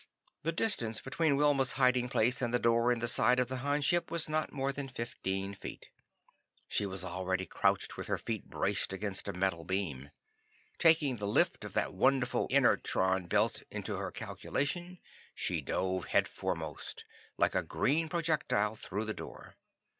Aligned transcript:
The 0.41 0.51
distance 0.51 0.99
between 0.99 1.35
Wilma's 1.35 1.73
hiding 1.73 2.09
place 2.09 2.41
and 2.41 2.51
the 2.51 2.57
door 2.57 2.91
in 2.91 2.97
the 2.97 3.07
side 3.07 3.39
of 3.39 3.49
the 3.49 3.57
Han 3.57 3.83
ship 3.83 4.09
was 4.09 4.27
not 4.27 4.51
more 4.51 4.73
than 4.73 4.87
fifteen 4.87 5.53
feet. 5.53 5.91
She 6.67 6.87
was 6.87 7.03
already 7.03 7.45
crouched 7.45 7.97
with 7.97 8.07
her 8.07 8.17
feet 8.17 8.49
braced 8.49 8.93
against 8.93 9.27
a 9.27 9.31
metal 9.33 9.63
beam. 9.63 10.09
Taking 10.79 11.17
the 11.17 11.27
lift 11.27 11.63
of 11.63 11.73
that 11.73 11.93
wonderful 11.93 12.47
inertron 12.49 13.27
belt 13.29 13.61
into 13.69 13.95
her 13.97 14.09
calculation, 14.09 14.97
she 15.35 15.61
dove 15.61 16.05
headforemost, 16.07 17.03
like 17.37 17.53
a 17.53 17.61
green 17.61 18.09
projectile, 18.09 18.75
through 18.75 19.05
the 19.05 19.13
door. 19.13 19.53